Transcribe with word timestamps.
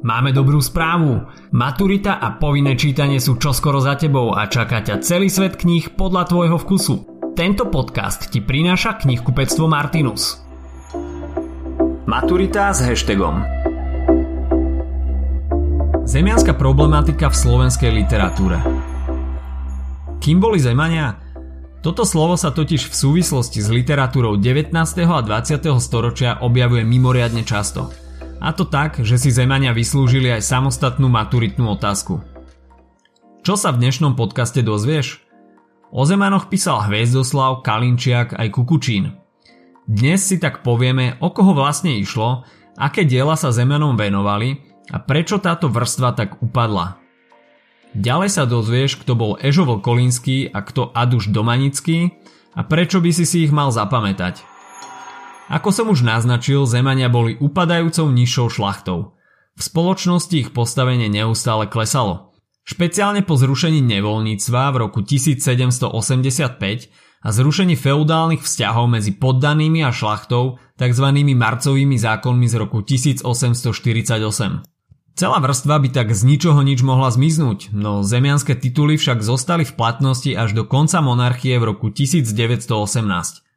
Máme 0.00 0.32
dobrú 0.32 0.64
správu. 0.64 1.28
Maturita 1.52 2.16
a 2.24 2.32
povinné 2.40 2.72
čítanie 2.72 3.20
sú 3.20 3.36
čoskoro 3.36 3.84
za 3.84 4.00
tebou 4.00 4.32
a 4.32 4.48
čaká 4.48 4.80
ťa 4.80 5.04
celý 5.04 5.28
svet 5.28 5.60
kníh 5.60 5.92
podľa 5.92 6.24
tvojho 6.24 6.56
vkusu. 6.56 6.94
Tento 7.36 7.68
podcast 7.68 8.32
ti 8.32 8.40
prináša 8.40 8.96
knihkupectvo 8.96 9.68
Martinus. 9.68 10.40
Maturita 12.08 12.72
s 12.72 12.80
hashtagom 12.80 13.44
Zemianská 16.08 16.56
problematika 16.56 17.28
v 17.28 17.36
slovenskej 17.36 17.92
literatúre 17.92 18.56
Kým 20.16 20.40
boli 20.40 20.64
Zemania? 20.64 21.20
Toto 21.84 22.08
slovo 22.08 22.40
sa 22.40 22.56
totiž 22.56 22.88
v 22.88 22.94
súvislosti 22.96 23.60
s 23.60 23.68
literatúrou 23.68 24.40
19. 24.40 24.72
a 25.04 25.20
20. 25.20 25.60
storočia 25.76 26.40
objavuje 26.40 26.88
mimoriadne 26.88 27.44
často– 27.44 27.92
a 28.40 28.56
to 28.56 28.64
tak, 28.64 29.04
že 29.04 29.20
si 29.20 29.28
Zemania 29.28 29.76
vyslúžili 29.76 30.32
aj 30.32 30.48
samostatnú 30.48 31.12
maturitnú 31.12 31.68
otázku. 31.76 32.24
Čo 33.44 33.54
sa 33.60 33.68
v 33.70 33.84
dnešnom 33.84 34.16
podcaste 34.16 34.64
dozvieš? 34.64 35.20
O 35.92 36.08
Zemanoch 36.08 36.48
písal 36.48 36.88
Hviezdoslav, 36.88 37.60
Kalinčiak 37.60 38.32
aj 38.32 38.48
Kukučín. 38.48 39.20
Dnes 39.84 40.24
si 40.24 40.40
tak 40.40 40.64
povieme, 40.64 41.20
o 41.20 41.28
koho 41.34 41.52
vlastne 41.52 41.98
išlo, 42.00 42.48
aké 42.80 43.04
diela 43.04 43.36
sa 43.36 43.52
Zemanom 43.52 43.98
venovali 43.98 44.56
a 44.88 45.02
prečo 45.02 45.36
táto 45.42 45.68
vrstva 45.68 46.16
tak 46.16 46.40
upadla. 46.40 46.96
Ďalej 47.90 48.30
sa 48.30 48.44
dozvieš, 48.46 49.02
kto 49.02 49.18
bol 49.18 49.32
Ežo 49.42 49.66
Kolínsky 49.82 50.46
a 50.46 50.62
kto 50.62 50.94
Aduš 50.94 51.34
Domanický 51.34 52.22
a 52.54 52.62
prečo 52.62 53.02
by 53.02 53.10
si 53.10 53.26
si 53.26 53.44
ich 53.44 53.52
mal 53.52 53.74
zapamätať. 53.74 54.49
Ako 55.50 55.74
som 55.74 55.90
už 55.90 56.06
naznačil, 56.06 56.62
Zemania 56.62 57.10
boli 57.10 57.34
upadajúcou 57.34 58.06
nižšou 58.06 58.54
šlachtou. 58.54 59.18
V 59.58 59.62
spoločnosti 59.66 60.30
ich 60.38 60.54
postavenie 60.54 61.10
neustále 61.10 61.66
klesalo. 61.66 62.30
Špeciálne 62.62 63.26
po 63.26 63.34
zrušení 63.34 63.82
nevoľníctva 63.82 64.70
v 64.70 64.76
roku 64.78 65.02
1785 65.02 65.90
a 67.20 67.28
zrušení 67.34 67.74
feudálnych 67.74 68.46
vzťahov 68.46 68.94
medzi 68.94 69.10
poddanými 69.18 69.82
a 69.82 69.90
šlachtou 69.90 70.62
tzv. 70.78 71.06
marcovými 71.18 71.98
zákonmi 71.98 72.46
z 72.46 72.54
roku 72.54 72.86
1848. 72.86 73.66
Celá 75.18 75.38
vrstva 75.42 75.76
by 75.82 75.88
tak 75.90 76.14
z 76.14 76.22
ničoho 76.30 76.62
nič 76.62 76.86
mohla 76.86 77.10
zmiznúť, 77.10 77.74
no 77.74 78.06
zemianské 78.06 78.54
tituly 78.54 78.94
však 78.94 79.18
zostali 79.20 79.66
v 79.66 79.74
platnosti 79.74 80.30
až 80.30 80.54
do 80.54 80.62
konca 80.62 81.02
monarchie 81.02 81.58
v 81.58 81.74
roku 81.74 81.90
1918. 81.90 83.49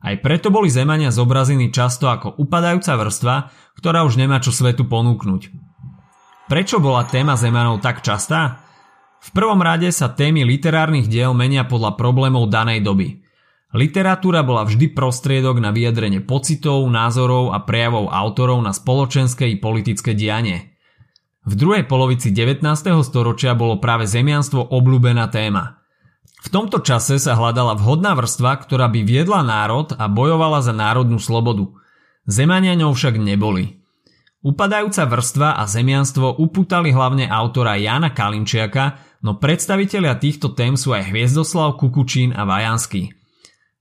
Aj 0.00 0.16
preto 0.16 0.48
boli 0.48 0.72
Zemania 0.72 1.12
zobrazení 1.12 1.68
často 1.68 2.08
ako 2.08 2.40
upadajúca 2.40 2.96
vrstva, 2.96 3.36
ktorá 3.76 4.08
už 4.08 4.16
nemá 4.16 4.40
čo 4.40 4.48
svetu 4.48 4.88
ponúknuť. 4.88 5.52
Prečo 6.48 6.80
bola 6.80 7.04
téma 7.04 7.36
Zemanov 7.36 7.84
tak 7.84 8.00
častá? 8.00 8.64
V 9.20 9.28
prvom 9.36 9.60
rade 9.60 9.92
sa 9.92 10.08
témy 10.08 10.48
literárnych 10.48 11.04
diel 11.04 11.36
menia 11.36 11.68
podľa 11.68 12.00
problémov 12.00 12.48
danej 12.48 12.80
doby. 12.80 13.20
Literatúra 13.76 14.42
bola 14.42 14.66
vždy 14.66 14.96
prostriedok 14.96 15.60
na 15.62 15.70
vyjadrenie 15.70 16.24
pocitov, 16.24 16.82
názorov 16.88 17.54
a 17.54 17.62
prejavov 17.62 18.10
autorov 18.10 18.58
na 18.64 18.72
spoločenské 18.72 19.46
i 19.46 19.60
politické 19.60 20.16
dianie. 20.16 20.74
V 21.44 21.54
druhej 21.54 21.84
polovici 21.86 22.32
19. 22.32 22.64
storočia 23.04 23.52
bolo 23.52 23.78
práve 23.78 24.08
zemianstvo 24.08 24.64
obľúbená 24.72 25.28
téma– 25.28 25.76
v 26.40 26.48
tomto 26.48 26.80
čase 26.80 27.20
sa 27.20 27.36
hľadala 27.36 27.76
vhodná 27.76 28.16
vrstva, 28.16 28.64
ktorá 28.64 28.88
by 28.88 29.04
viedla 29.04 29.44
národ 29.44 29.92
a 30.00 30.08
bojovala 30.08 30.64
za 30.64 30.72
národnú 30.72 31.20
slobodu. 31.20 31.68
Zemania 32.24 32.72
ňou 32.72 32.96
však 32.96 33.20
neboli. 33.20 33.84
Upadajúca 34.40 35.04
vrstva 35.04 35.60
a 35.60 35.68
zemianstvo 35.68 36.40
upútali 36.40 36.96
hlavne 36.96 37.28
autora 37.28 37.76
Jana 37.76 38.16
Kalinčiaka, 38.16 38.96
no 39.20 39.36
predstavitelia 39.36 40.16
týchto 40.16 40.56
tém 40.56 40.80
sú 40.80 40.96
aj 40.96 41.12
Hviezdoslav, 41.12 41.76
Kukučín 41.76 42.32
a 42.32 42.48
Vajanský. 42.48 43.12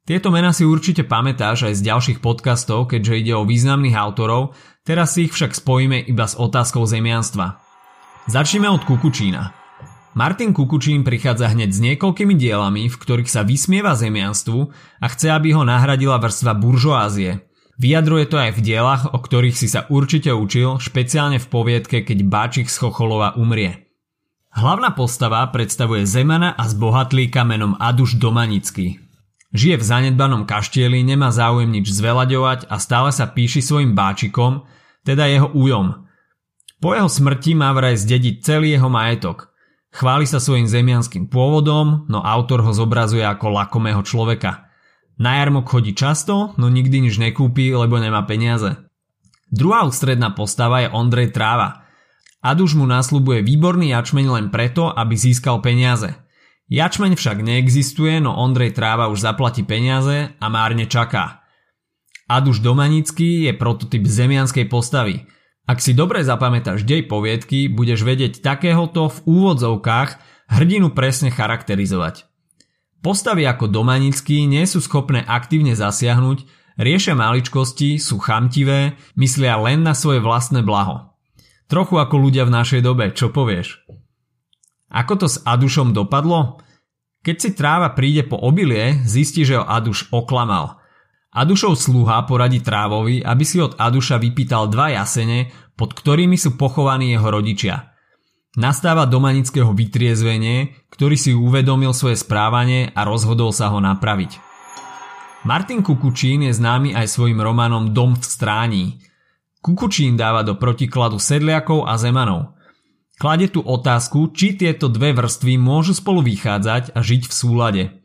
Tieto 0.04 0.28
mená 0.28 0.52
si 0.52 0.68
určite 0.68 1.08
pamätáš 1.08 1.72
aj 1.72 1.80
z 1.80 1.82
ďalších 1.86 2.20
podcastov, 2.20 2.92
keďže 2.92 3.24
ide 3.24 3.34
o 3.40 3.48
významných 3.48 3.96
autorov, 3.96 4.52
teraz 4.84 5.16
si 5.16 5.32
ich 5.32 5.34
však 5.38 5.56
spojíme 5.56 5.96
iba 6.12 6.28
s 6.28 6.36
otázkou 6.36 6.84
zemianstva. 6.84 7.62
Začneme 8.28 8.68
od 8.68 8.84
Kukučína. 8.84 9.59
Martin 10.20 10.52
Kukučín 10.52 11.08
prichádza 11.08 11.48
hneď 11.56 11.72
s 11.72 11.80
niekoľkými 11.80 12.36
dielami, 12.36 12.92
v 12.92 13.00
ktorých 13.00 13.32
sa 13.32 13.48
vysmieva 13.48 13.96
zemianstvu 13.96 14.68
a 15.00 15.08
chce, 15.08 15.32
aby 15.32 15.56
ho 15.56 15.64
nahradila 15.64 16.20
vrstva 16.20 16.60
buržoázie. 16.60 17.48
Vyjadruje 17.80 18.28
to 18.28 18.36
aj 18.36 18.52
v 18.52 18.60
dielach, 18.60 19.16
o 19.16 19.20
ktorých 19.24 19.56
si 19.56 19.72
sa 19.72 19.88
určite 19.88 20.36
učil, 20.36 20.76
špeciálne 20.84 21.40
v 21.40 21.48
poviedke 21.48 22.04
Keď 22.04 22.28
Báčik 22.28 22.68
z 22.68 22.76
Chocholova 22.84 23.40
umrie. 23.40 23.88
Hlavná 24.52 24.92
postava 24.92 25.40
predstavuje 25.56 26.04
Zemana 26.04 26.52
a 26.52 26.68
zbohatlíka 26.68 27.48
menom 27.48 27.80
Aduš 27.80 28.20
Domanický. 28.20 29.00
Žije 29.56 29.80
v 29.80 29.88
zanedbanom 29.88 30.44
kaštieli, 30.44 31.00
nemá 31.00 31.32
záujem 31.32 31.72
nič 31.72 31.96
zvelaďovať 31.96 32.68
a 32.68 32.76
stále 32.76 33.16
sa 33.16 33.24
píši 33.24 33.64
svojim 33.64 33.96
báčikom, 33.96 34.68
teda 35.08 35.32
jeho 35.32 35.48
újom. 35.56 36.12
Po 36.84 36.92
jeho 36.92 37.08
smrti 37.08 37.56
má 37.56 37.72
vraj 37.72 37.96
zdediť 37.96 38.44
celý 38.44 38.76
jeho 38.76 38.92
majetok. 38.92 39.56
Chváli 39.90 40.30
sa 40.30 40.38
svojim 40.38 40.70
zemianským 40.70 41.26
pôvodom, 41.34 42.06
no 42.06 42.22
autor 42.22 42.62
ho 42.62 42.70
zobrazuje 42.70 43.26
ako 43.26 43.50
lakomého 43.50 44.06
človeka. 44.06 44.70
Na 45.18 45.42
jarmok 45.42 45.66
chodí 45.66 45.98
často, 45.98 46.54
no 46.62 46.70
nikdy 46.70 47.10
nič 47.10 47.18
nekúpi, 47.18 47.74
lebo 47.74 47.98
nemá 47.98 48.24
peniaze. 48.24 48.78
Druhá 49.50 49.84
ústredná 49.90 50.30
postava 50.38 50.86
je 50.86 50.94
Ondrej 50.94 51.34
Tráva. 51.34 51.90
Aduš 52.40 52.78
mu 52.78 52.86
nasľubuje 52.86 53.42
výborný 53.44 53.92
jačmeň 53.92 54.26
len 54.30 54.48
preto, 54.54 54.94
aby 54.94 55.18
získal 55.18 55.60
peniaze. 55.60 56.16
Jačmeň 56.70 57.18
však 57.18 57.42
neexistuje, 57.42 58.22
no 58.22 58.38
Ondrej 58.38 58.78
Tráva 58.78 59.10
už 59.10 59.26
zaplatí 59.26 59.66
peniaze 59.66 60.38
a 60.38 60.46
márne 60.54 60.86
čaká. 60.86 61.42
Aduš 62.30 62.62
Domanický 62.62 63.50
je 63.50 63.58
prototyp 63.58 64.06
zemianskej 64.06 64.70
postavy– 64.70 65.26
ak 65.70 65.86
si 65.86 65.94
dobre 65.94 66.26
zapamätáš 66.26 66.82
dej 66.82 67.06
poviedky, 67.06 67.70
budeš 67.70 68.02
vedieť 68.02 68.42
takéhoto 68.42 69.14
v 69.14 69.18
úvodzovkách 69.30 70.18
hrdinu 70.50 70.90
presne 70.98 71.30
charakterizovať. 71.30 72.26
Postavy 73.06 73.46
ako 73.46 73.70
Domanický 73.70 74.50
nie 74.50 74.66
sú 74.66 74.82
schopné 74.82 75.22
aktívne 75.22 75.78
zasiahnuť, 75.78 76.50
riešia 76.82 77.14
maličkosti, 77.14 78.02
sú 78.02 78.18
chamtivé, 78.18 78.98
myslia 79.14 79.62
len 79.62 79.86
na 79.86 79.94
svoje 79.94 80.26
vlastné 80.26 80.66
blaho. 80.66 81.14
Trochu 81.70 82.02
ako 82.02 82.18
ľudia 82.18 82.50
v 82.50 82.56
našej 82.58 82.82
dobe, 82.82 83.14
čo 83.14 83.30
povieš? 83.30 83.86
Ako 84.90 85.22
to 85.22 85.30
s 85.30 85.38
Adušom 85.46 85.94
dopadlo? 85.94 86.66
Keď 87.22 87.36
si 87.38 87.50
tráva 87.54 87.94
príde 87.94 88.26
po 88.26 88.42
obilie, 88.42 89.06
zistí, 89.06 89.46
že 89.46 89.62
ho 89.62 89.70
Aduš 89.70 90.10
oklamal– 90.10 90.74
Adušov 91.30 91.78
sluha 91.78 92.26
poradí 92.26 92.58
Trávovi, 92.58 93.22
aby 93.22 93.46
si 93.46 93.62
od 93.62 93.78
Aduša 93.78 94.18
vypýtal 94.18 94.66
dva 94.66 94.90
jasene, 94.98 95.54
pod 95.78 95.94
ktorými 95.94 96.34
sú 96.34 96.58
pochovaní 96.58 97.14
jeho 97.14 97.30
rodičia. 97.30 97.94
Nastáva 98.58 99.06
domanického 99.06 99.70
vytriezvenie, 99.78 100.90
ktorý 100.90 101.14
si 101.14 101.38
uvedomil 101.38 101.94
svoje 101.94 102.18
správanie 102.18 102.90
a 102.98 103.06
rozhodol 103.06 103.54
sa 103.54 103.70
ho 103.70 103.78
napraviť. 103.78 104.42
Martin 105.46 105.86
Kukučín 105.86 106.50
je 106.50 106.54
známy 106.58 106.98
aj 106.98 107.06
svojim 107.06 107.38
románom 107.38 107.94
Dom 107.94 108.18
v 108.18 108.26
strání. 108.26 108.84
Kukučín 109.62 110.18
dáva 110.18 110.42
do 110.42 110.58
protikladu 110.58 111.22
sedliakov 111.22 111.86
a 111.86 111.94
zemanov. 112.02 112.58
Klade 113.22 113.54
tu 113.54 113.62
otázku, 113.62 114.34
či 114.34 114.58
tieto 114.58 114.90
dve 114.90 115.14
vrstvy 115.14 115.62
môžu 115.62 115.94
spolu 115.94 116.26
vychádzať 116.26 116.98
a 116.98 117.00
žiť 117.06 117.22
v 117.30 117.34
súlade– 117.38 117.84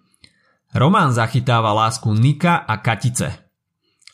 Román 0.74 1.14
zachytáva 1.14 1.70
lásku 1.70 2.10
Nika 2.10 2.58
a 2.66 2.82
Katice. 2.82 3.46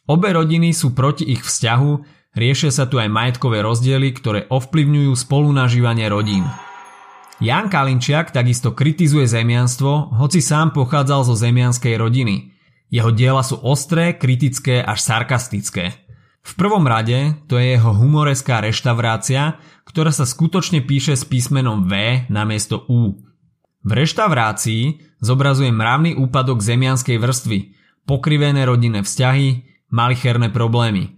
Obe 0.05 0.29
rodiny 0.29 0.77
sú 0.77 0.93
proti 0.93 1.25
ich 1.25 1.41
vzťahu, 1.41 1.91
riešia 2.37 2.69
sa 2.69 2.85
tu 2.85 3.01
aj 3.01 3.09
majetkové 3.09 3.65
rozdiely, 3.65 4.13
ktoré 4.13 4.45
ovplyvňujú 4.45 5.09
spolunažívanie 5.17 6.05
rodín. 6.13 6.45
Jan 7.41 7.73
Kalinčiak 7.73 8.37
takisto 8.37 8.77
kritizuje 8.77 9.25
zemianstvo, 9.25 10.13
hoci 10.21 10.45
sám 10.45 10.77
pochádzal 10.77 11.33
zo 11.33 11.35
zemianskej 11.41 11.97
rodiny. 11.97 12.53
Jeho 12.93 13.09
diela 13.09 13.41
sú 13.41 13.57
ostré, 13.65 14.13
kritické 14.13 14.85
až 14.85 15.01
sarkastické. 15.01 15.97
V 16.45 16.53
prvom 16.61 16.85
rade 16.85 17.41
to 17.49 17.57
je 17.57 17.81
jeho 17.81 17.97
humoreská 17.97 18.61
reštaurácia, 18.61 19.57
ktorá 19.89 20.13
sa 20.13 20.29
skutočne 20.29 20.85
píše 20.85 21.17
s 21.17 21.25
písmenom 21.25 21.89
V 21.89 22.29
namiesto 22.29 22.85
U. 22.93 23.30
V 23.81 23.91
reštaurácii 23.97 25.17
zobrazuje 25.25 25.73
mravný 25.73 26.13
úpadok 26.13 26.61
zemianskej 26.61 27.17
vrstvy, 27.17 27.59
pokrivené 28.05 28.69
rodinné 28.69 29.01
vzťahy, 29.01 29.65
malicherné 29.89 30.53
problémy. 30.53 31.17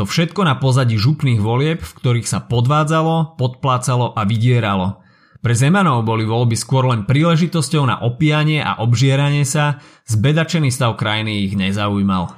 To 0.00 0.08
všetko 0.08 0.46
na 0.46 0.56
pozadí 0.56 0.96
župných 0.96 1.42
volieb, 1.42 1.84
v 1.84 1.92
ktorých 2.00 2.24
sa 2.24 2.40
podvádzalo, 2.40 3.36
podplácalo 3.36 4.16
a 4.16 4.24
vydieralo. 4.24 5.04
Pre 5.38 5.54
Zemanov 5.54 6.02
boli 6.02 6.26
voľby 6.26 6.56
skôr 6.58 6.88
len 6.88 7.06
príležitosťou 7.06 7.86
na 7.86 8.00
opíjanie 8.02 8.58
a 8.58 8.80
obžieranie 8.82 9.46
sa, 9.46 9.78
zbedačený 10.08 10.72
stav 10.72 10.98
krajiny 10.98 11.46
ich 11.46 11.54
nezaujímal. 11.54 12.34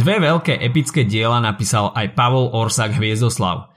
Dve 0.00 0.16
veľké 0.16 0.64
epické 0.64 1.04
diela 1.04 1.44
napísal 1.44 1.92
aj 1.92 2.16
Pavol 2.16 2.48
Orsak 2.56 2.96
Hviezdoslav. 2.96 3.73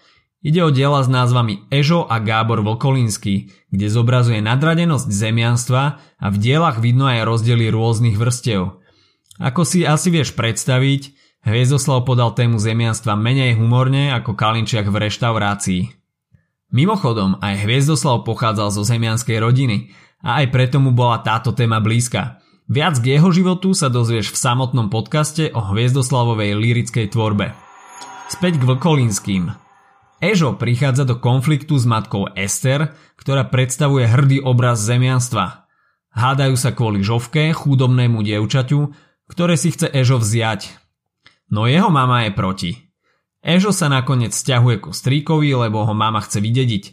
Ide 0.48 0.64
o 0.64 0.72
diela 0.72 1.04
s 1.04 1.12
názvami 1.12 1.68
Ežo 1.68 2.08
a 2.08 2.24
Gábor 2.24 2.64
Volkolínsky, 2.64 3.52
kde 3.68 3.92
zobrazuje 3.92 4.40
nadradenosť 4.40 5.12
zemianstva 5.12 6.00
a 6.00 6.26
v 6.32 6.40
dielach 6.40 6.80
vidno 6.80 7.04
aj 7.04 7.28
rozdiely 7.28 7.68
rôznych 7.68 8.16
vrstev. 8.16 8.80
Ako 9.44 9.68
si 9.68 9.84
asi 9.84 10.08
vieš 10.08 10.32
predstaviť, 10.40 11.12
Hviezdoslav 11.44 12.08
podal 12.08 12.32
tému 12.32 12.64
zemianstva 12.64 13.20
menej 13.20 13.60
humorne 13.60 14.16
ako 14.16 14.40
Kalinčiak 14.40 14.88
v 14.88 15.12
reštaurácii. 15.12 15.82
Mimochodom, 16.72 17.44
aj 17.44 17.68
Hviezdoslav 17.68 18.24
pochádzal 18.24 18.72
zo 18.72 18.88
zemianskej 18.88 19.44
rodiny 19.44 19.92
a 20.24 20.40
aj 20.40 20.56
preto 20.56 20.80
mu 20.80 20.96
bola 20.96 21.20
táto 21.28 21.52
téma 21.52 21.84
blízka. 21.84 22.40
Viac 22.72 23.04
k 23.04 23.20
jeho 23.20 23.36
životu 23.36 23.76
sa 23.76 23.92
dozvieš 23.92 24.32
v 24.32 24.40
samotnom 24.40 24.88
podcaste 24.88 25.52
o 25.52 25.60
Hviezdoslavovej 25.60 26.56
lirickej 26.56 27.12
tvorbe. 27.12 27.52
Späť 28.32 28.64
k 28.64 28.68
Vlkolínským. 28.68 29.67
Ežo 30.18 30.58
prichádza 30.58 31.06
do 31.06 31.22
konfliktu 31.22 31.78
s 31.78 31.86
matkou 31.86 32.26
Ester, 32.34 32.98
ktorá 33.22 33.46
predstavuje 33.46 34.10
hrdý 34.10 34.42
obraz 34.42 34.82
zemianstva. 34.82 35.70
Hádajú 36.10 36.58
sa 36.58 36.74
kvôli 36.74 37.06
žovke, 37.06 37.54
chudobnému 37.54 38.26
dievčaťu, 38.26 38.90
ktoré 39.30 39.54
si 39.54 39.70
chce 39.70 39.94
Ežo 39.94 40.18
vziať. 40.18 40.74
No 41.54 41.70
jeho 41.70 41.94
mama 41.94 42.26
je 42.26 42.32
proti. 42.34 42.72
Ežo 43.46 43.70
sa 43.70 43.94
nakoniec 43.94 44.34
stiahuje 44.34 44.82
ku 44.82 44.90
stríkovi, 44.90 45.54
lebo 45.54 45.86
ho 45.86 45.94
mama 45.94 46.26
chce 46.26 46.42
vydediť. 46.42 46.84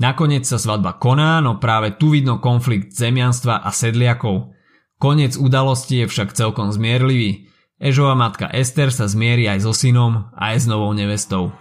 Nakoniec 0.00 0.48
sa 0.48 0.56
svadba 0.56 0.96
koná, 0.96 1.44
no 1.44 1.60
práve 1.60 1.92
tu 2.00 2.16
vidno 2.16 2.40
konflikt 2.40 2.96
zemianstva 2.96 3.60
a 3.60 3.68
sedliakov. 3.68 4.56
Koniec 4.96 5.36
udalosti 5.36 6.04
je 6.04 6.06
však 6.08 6.32
celkom 6.32 6.72
zmierlivý. 6.72 7.52
Ežova 7.76 8.16
matka 8.16 8.48
Ester 8.48 8.88
sa 8.88 9.04
zmierí 9.04 9.44
aj 9.44 9.68
so 9.68 9.76
synom, 9.76 10.32
aj 10.32 10.64
s 10.64 10.64
novou 10.64 10.96
nevestou. 10.96 11.52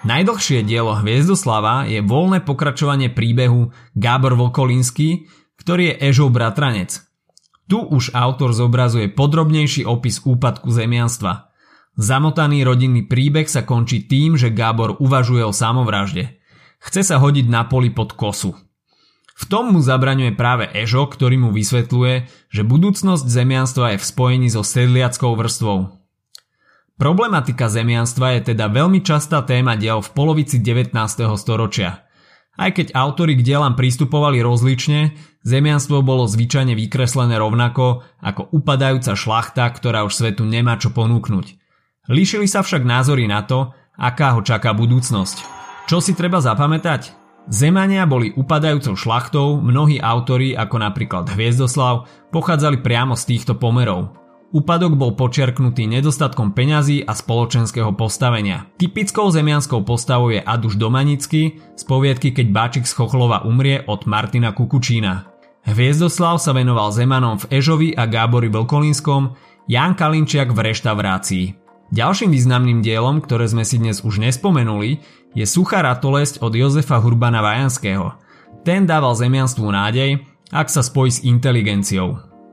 Najdlhšie 0.00 0.64
dielo 0.64 0.96
Hviezdoslava 0.96 1.84
je 1.84 2.00
voľné 2.00 2.40
pokračovanie 2.40 3.12
príbehu 3.12 3.68
Gábor 3.92 4.32
Volkolínsky, 4.32 5.28
ktorý 5.60 5.92
je 5.92 6.08
Ežov 6.08 6.32
bratranec. 6.32 7.04
Tu 7.68 7.76
už 7.76 8.16
autor 8.16 8.56
zobrazuje 8.56 9.12
podrobnejší 9.12 9.84
opis 9.84 10.24
úpadku 10.24 10.72
zemianstva. 10.72 11.52
Zamotaný 12.00 12.64
rodinný 12.64 13.04
príbeh 13.04 13.44
sa 13.44 13.60
končí 13.68 14.08
tým, 14.08 14.40
že 14.40 14.48
Gábor 14.48 14.96
uvažuje 15.04 15.44
o 15.44 15.52
samovražde. 15.52 16.40
Chce 16.80 17.04
sa 17.04 17.20
hodiť 17.20 17.52
na 17.52 17.68
poli 17.68 17.92
pod 17.92 18.16
kosu. 18.16 18.56
V 19.36 19.44
tom 19.52 19.76
mu 19.76 19.84
zabraňuje 19.84 20.32
práve 20.32 20.64
Ežo, 20.72 21.04
ktorý 21.12 21.36
mu 21.36 21.52
vysvetľuje, 21.52 22.48
že 22.48 22.62
budúcnosť 22.64 23.28
zemianstva 23.28 23.92
je 23.92 23.98
v 24.00 24.08
spojení 24.08 24.48
so 24.48 24.64
sedliackou 24.64 25.36
vrstvou. 25.36 25.99
Problematika 27.00 27.72
zemianstva 27.72 28.36
je 28.36 28.52
teda 28.52 28.68
veľmi 28.68 29.00
častá 29.00 29.40
téma 29.40 29.72
diel 29.72 30.04
v 30.04 30.12
polovici 30.12 30.60
19. 30.60 30.92
storočia. 31.40 32.04
Aj 32.60 32.68
keď 32.76 32.92
autory 32.92 33.40
k 33.40 33.46
dielám 33.48 33.72
pristupovali 33.72 34.44
rozlične, 34.44 35.16
zemianstvo 35.40 36.04
bolo 36.04 36.28
zvyčajne 36.28 36.76
vykreslené 36.76 37.40
rovnako 37.40 38.04
ako 38.20 38.52
upadajúca 38.52 39.16
šlachta, 39.16 39.64
ktorá 39.72 40.04
už 40.04 40.12
svetu 40.12 40.44
nemá 40.44 40.76
čo 40.76 40.92
ponúknuť. 40.92 41.56
Líšili 42.12 42.44
sa 42.44 42.60
však 42.60 42.84
názory 42.84 43.24
na 43.24 43.48
to, 43.48 43.72
aká 43.96 44.36
ho 44.36 44.44
čaká 44.44 44.76
budúcnosť. 44.76 45.40
Čo 45.88 46.04
si 46.04 46.12
treba 46.12 46.44
zapamätať? 46.44 47.16
Zemania 47.48 48.04
boli 48.04 48.36
upadajúcou 48.36 48.92
šlachtou, 48.92 49.56
mnohí 49.64 49.96
autory, 49.96 50.52
ako 50.52 50.76
napríklad 50.76 51.32
Hviezdoslav, 51.32 52.04
pochádzali 52.28 52.84
priamo 52.84 53.16
z 53.16 53.24
týchto 53.24 53.56
pomerov. 53.56 54.20
Úpadok 54.50 54.98
bol 54.98 55.14
počerknutý 55.14 55.86
nedostatkom 55.86 56.58
peňazí 56.58 57.06
a 57.06 57.14
spoločenského 57.14 57.94
postavenia. 57.94 58.66
Typickou 58.82 59.30
zemianskou 59.30 59.86
postavou 59.86 60.34
je 60.34 60.42
Aduš 60.42 60.74
Domanický 60.74 61.62
z 61.78 61.82
poviedky 61.86 62.34
Keď 62.34 62.46
Báčik 62.50 62.84
z 62.90 62.98
Chochlova 62.98 63.46
umrie 63.46 63.86
od 63.86 64.10
Martina 64.10 64.50
Kukučína. 64.50 65.30
Hviezdoslav 65.70 66.42
sa 66.42 66.50
venoval 66.50 66.90
Zemanom 66.90 67.38
v 67.38 67.62
Ežovi 67.62 67.94
a 67.94 68.10
Gábori 68.10 68.50
Vlkolínskom, 68.50 69.38
Jan 69.70 69.94
Kalinčiak 69.94 70.50
v 70.50 70.58
reštaurácii. 70.66 71.44
Ďalším 71.94 72.34
významným 72.34 72.82
dielom, 72.82 73.22
ktoré 73.22 73.46
sme 73.46 73.62
si 73.62 73.78
dnes 73.78 74.02
už 74.02 74.18
nespomenuli, 74.18 74.98
je 75.30 75.46
Suchá 75.46 75.78
ratolesť 75.78 76.42
od 76.42 76.50
Jozefa 76.58 76.98
Hurbana 76.98 77.38
Vajanského. 77.38 78.18
Ten 78.66 78.82
dával 78.82 79.14
zemianstvu 79.14 79.70
nádej, 79.70 80.26
ak 80.50 80.66
sa 80.66 80.82
spojí 80.82 81.10
s 81.14 81.22
inteligenciou. 81.22 82.29